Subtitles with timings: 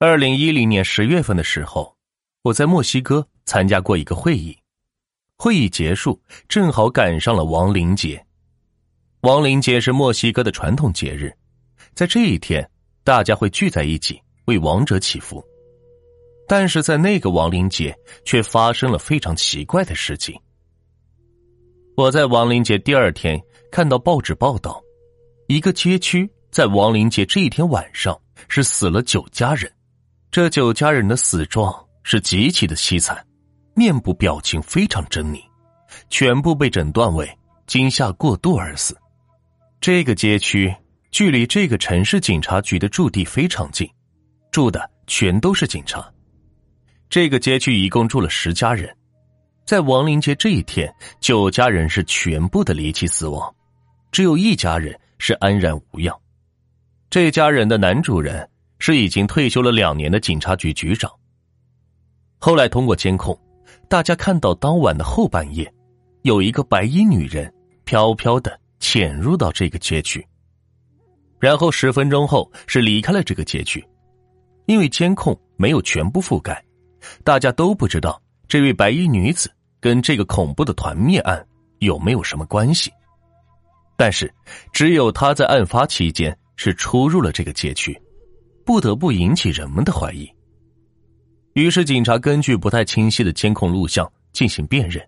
[0.00, 1.92] 二零一零年十月份的时候，
[2.42, 4.56] 我在墨西哥参加过一个会议，
[5.36, 8.24] 会议结束正好赶上了亡灵节。
[9.22, 11.34] 亡灵节是墨西哥的传统节日，
[11.94, 12.64] 在这一天，
[13.02, 15.44] 大家会聚在一起为亡者祈福。
[16.46, 17.92] 但是在那个亡灵节，
[18.24, 20.40] 却发生了非常奇怪的事情。
[21.96, 23.36] 我在亡灵节第二天
[23.72, 24.80] 看到报纸报道，
[25.48, 28.16] 一个街区在亡灵节这一天晚上
[28.48, 29.68] 是死了九家人。
[30.30, 33.26] 这九家人的死状是极其的凄惨，
[33.74, 35.42] 面部表情非常狰狞，
[36.10, 37.26] 全部被诊断为
[37.66, 38.94] 惊吓过度而死。
[39.80, 40.74] 这个街区
[41.10, 43.88] 距离这个城市警察局的驻地非常近，
[44.50, 46.06] 住的全都是警察。
[47.08, 48.94] 这个街区一共住了十家人，
[49.64, 53.54] 在亡灵节这一天，九家人是全部的离奇死亡，
[54.12, 56.14] 只有一家人是安然无恙。
[57.08, 58.46] 这家人的男主人。
[58.78, 61.10] 是已经退休了两年的警察局局长。
[62.38, 63.38] 后来通过监控，
[63.88, 65.72] 大家看到当晚的后半夜，
[66.22, 67.52] 有一个白衣女人
[67.84, 70.24] 飘飘的潜入到这个街区，
[71.40, 73.84] 然后十分钟后是离开了这个街区。
[74.66, 76.62] 因为监控没有全部覆盖，
[77.24, 81.44] 大家都不知道这位白衣女子跟这个恐怖的团灭案
[81.78, 82.92] 有没有什么关系。
[83.96, 84.32] 但是，
[84.72, 87.98] 只有她在案发期间是出入了这个街区。
[88.68, 90.30] 不得不引起人们的怀疑。
[91.54, 95.02] 于是，警察根据不太清晰的监控录像进行辨认，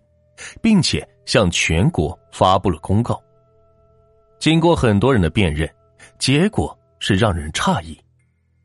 [0.63, 3.21] 并且向全国发布了公告。
[4.39, 5.69] 经过很多人的辨认，
[6.17, 7.95] 结果是让人诧异：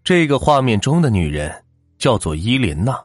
[0.02, 1.54] 这个画面中的女人
[1.98, 2.98] 叫做伊莲娜。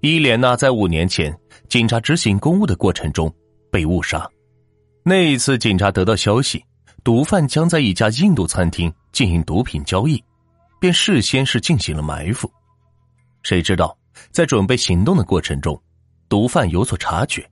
[0.00, 1.32] 伊莲娜在五年前
[1.68, 3.32] 警察执行公务的过程中
[3.70, 4.28] 被误杀。
[5.04, 6.60] 那一次，警察得到消息，
[7.04, 10.20] 毒贩将在一家印度餐厅进行毒品交易。
[10.82, 12.50] 便事先是进行了埋伏，
[13.44, 13.96] 谁知道
[14.32, 15.80] 在准备行动的过程中，
[16.28, 17.48] 毒贩有所察觉，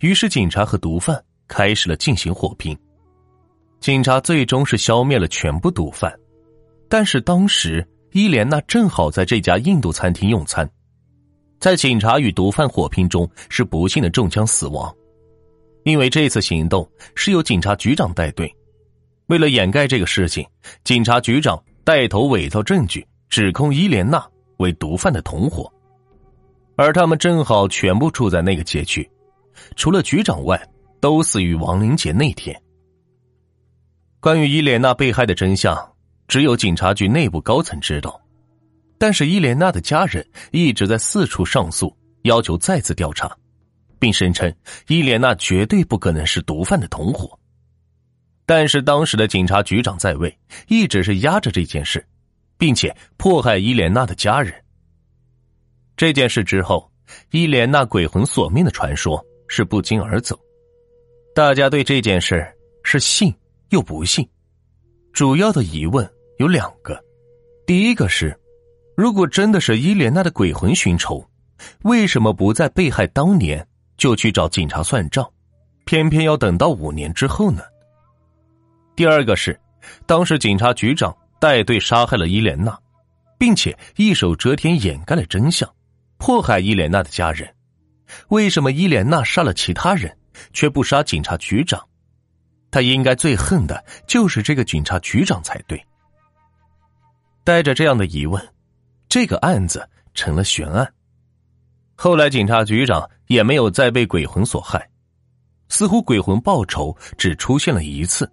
[0.00, 2.74] 于是警察和毒贩开始了进行火拼。
[3.80, 6.10] 警察最终是消灭了全部毒贩，
[6.88, 10.66] 但是当时伊莲娜正好在这家印度餐厅用餐，
[11.60, 14.90] 在警察与毒贩火拼中是不幸的中枪死亡。
[15.82, 18.50] 因为这次行动是由警察局长带队，
[19.26, 20.42] 为了掩盖这个事情，
[20.82, 21.62] 警察局长。
[21.84, 25.70] 带头伪造证据，指控伊莲娜为毒贩的同伙，
[26.76, 29.06] 而他们正好全部住在那个街区，
[29.76, 30.60] 除了局长外，
[30.98, 32.58] 都死于亡灵节那天。
[34.18, 35.76] 关于伊莲娜被害的真相，
[36.26, 38.18] 只有警察局内部高层知道，
[38.96, 43.30] 但是伊莲娜的家人一直在四处上诉，要求再次调查，
[43.98, 44.50] 并声称
[44.88, 47.38] 伊莲娜绝对不可能是毒贩的同伙。
[48.46, 50.36] 但是当时的警察局长在位，
[50.68, 52.04] 一直是压着这件事，
[52.58, 54.54] 并且迫害伊莲娜的家人。
[55.96, 56.90] 这件事之后，
[57.30, 60.38] 伊莲娜鬼魂索命的传说是不胫而走，
[61.34, 62.46] 大家对这件事
[62.82, 63.32] 是信
[63.70, 64.28] 又不信。
[65.12, 67.02] 主要的疑问有两个：
[67.66, 68.36] 第一个是，
[68.96, 71.24] 如果真的是伊莲娜的鬼魂寻仇，
[71.82, 73.66] 为什么不在被害当年
[73.96, 75.26] 就去找警察算账，
[75.84, 77.62] 偏偏要等到五年之后呢？
[78.96, 79.58] 第二个是，
[80.06, 82.78] 当时警察局长带队杀害了伊莲娜，
[83.36, 85.68] 并且一手遮天掩盖了真相，
[86.16, 87.52] 迫害伊莲娜的家人。
[88.28, 90.16] 为什么伊莲娜杀了其他人，
[90.52, 91.84] 却不杀警察局长？
[92.70, 95.84] 他应该最恨的就是这个警察局长才对。
[97.42, 98.40] 带着这样的疑问，
[99.08, 100.88] 这个案子成了悬案。
[101.96, 104.88] 后来警察局长也没有再被鬼魂所害，
[105.68, 108.30] 似乎鬼魂报仇只出现了一次。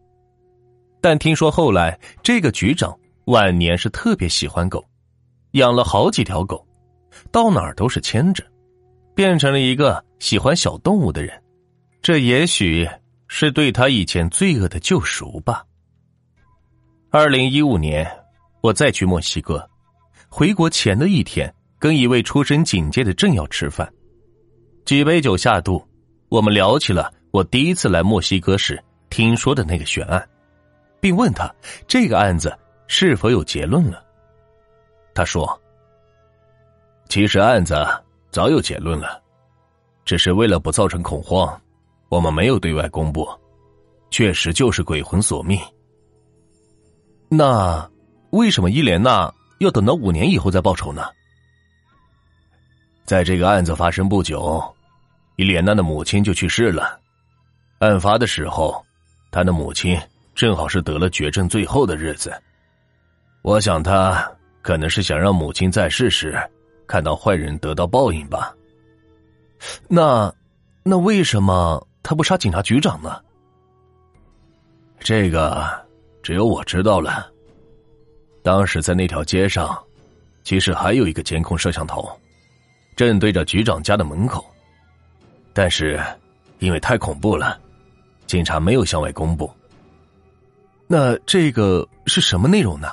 [1.01, 2.95] 但听说后来这个局长
[3.25, 4.85] 晚年是特别喜欢狗，
[5.53, 6.63] 养了好几条狗，
[7.31, 8.43] 到哪儿都是牵着，
[9.15, 11.41] 变成了一个喜欢小动物的人。
[12.03, 12.87] 这也许
[13.27, 15.63] 是对他以前罪恶的救赎吧。
[17.09, 18.09] 二零一五年，
[18.61, 19.67] 我再去墨西哥，
[20.29, 23.91] 回国前的一天，跟一位出身警界的政要吃饭，
[24.85, 25.83] 几杯酒下肚，
[26.29, 30.27] 我们聊起了我第一次来墨西哥时听说的那个悬案。
[31.01, 31.53] 并问他
[31.87, 32.57] 这个案子
[32.87, 34.01] 是否有结论了。
[35.13, 35.59] 他说
[37.09, 37.75] ：“其实案子
[38.29, 39.21] 早有结论了，
[40.05, 41.59] 只是为了不造成恐慌，
[42.07, 43.27] 我们没有对外公布。
[44.11, 45.59] 确实就是鬼魂索命。
[47.29, 47.89] 那
[48.31, 51.03] 为什么伊莲娜要等到五年以后再报仇呢？
[53.05, 54.61] 在这个案子发生不久，
[55.37, 56.99] 伊莲娜的母亲就去世了。
[57.79, 58.85] 案发的时候，
[59.31, 59.97] 她的母亲。”
[60.41, 62.33] 正好是得了绝症最后的日子，
[63.43, 64.27] 我想他
[64.63, 66.35] 可能是想让母亲在世时
[66.87, 68.51] 看到坏人得到报应吧。
[69.87, 70.33] 那，
[70.81, 73.21] 那为什么他不杀警察局长呢？
[74.97, 75.63] 这个
[76.23, 77.31] 只有我知道了。
[78.41, 79.79] 当时在那条街上，
[80.41, 82.09] 其实还有一个监控摄像头，
[82.95, 84.43] 正对着局长家的门口。
[85.53, 86.01] 但是，
[86.57, 87.59] 因为太恐怖了，
[88.25, 89.47] 警察没有向外公布。
[90.93, 92.91] 那这个是什么内容呢？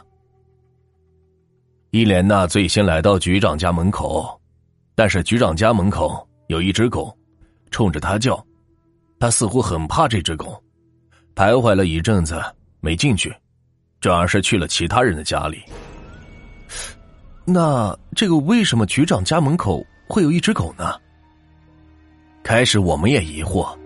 [1.91, 4.41] 伊莲娜最先来到局长家门口，
[4.95, 7.13] 但是局长家门口有一只狗，
[7.73, 8.41] 冲着他叫，
[9.19, 10.63] 他似乎很怕这只狗，
[11.35, 12.41] 徘徊了一阵子
[12.79, 13.35] 没进去，
[14.01, 15.61] 转而是去了其他人的家里。
[17.45, 20.95] 那这个为什么局长家门口会有一只狗呢？
[22.45, 23.77] 开始我们也疑惑，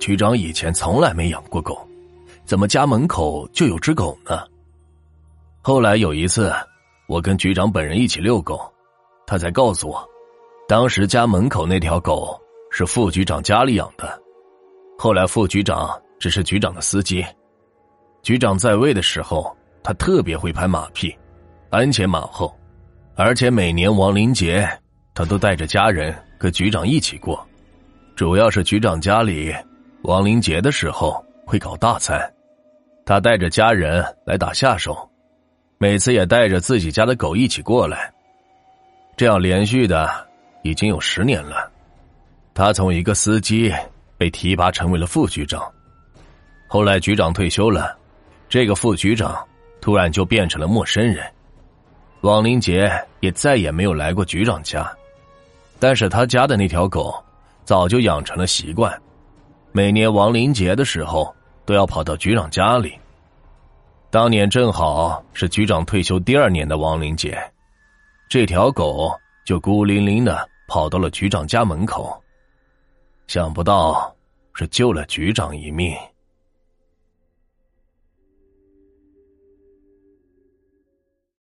[0.00, 1.88] 局长以前从来没养过狗，
[2.44, 4.42] 怎么家门口就有只狗呢？
[5.62, 6.52] 后来有一次，
[7.08, 8.60] 我跟局长本人一起遛狗，
[9.26, 10.06] 他才告诉我，
[10.68, 12.38] 当时家门口那条狗
[12.70, 14.20] 是副局长家里养的。
[14.98, 17.24] 后来副局长只是局长的司机，
[18.22, 21.16] 局长在位的时候，他特别会拍马屁，
[21.70, 22.54] 鞍前马后，
[23.16, 24.68] 而且每年亡灵节，
[25.14, 27.42] 他都带着家人跟局长一起过。
[28.14, 29.52] 主要是局长家里
[30.02, 32.32] 亡灵节的时候会搞大餐，
[33.04, 35.08] 他带着家人来打下手，
[35.78, 38.12] 每次也带着自己家的狗一起过来，
[39.16, 40.10] 这样连续的
[40.62, 41.70] 已经有十年了。
[42.54, 43.72] 他从一个司机
[44.16, 45.62] 被提拔成为了副局长，
[46.66, 47.96] 后来局长退休了，
[48.48, 49.36] 这个副局长
[49.80, 51.24] 突然就变成了陌生人，
[52.22, 52.90] 王林杰
[53.20, 54.90] 也再也没有来过局长家，
[55.78, 57.14] 但是他家的那条狗。
[57.66, 58.94] 早就养成了习惯，
[59.72, 62.98] 每年王林杰的时候都要跑到局长家里。
[64.10, 67.36] 当年正好是局长退休第二年的亡灵节，
[68.28, 69.10] 这条狗
[69.44, 72.22] 就孤零零的跑到了局长家门口。
[73.26, 74.14] 想不到
[74.54, 75.96] 是救了局长一命。